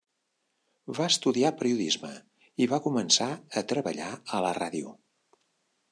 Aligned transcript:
Va 0.99 1.09
estudiar 1.13 1.51
periodisme 1.59 2.11
i 2.65 2.69
va 2.73 2.81
començar 2.87 3.29
a 3.63 3.67
treballar 3.75 4.11
a 4.39 4.45
la 4.49 4.59
ràdio. 4.63 4.99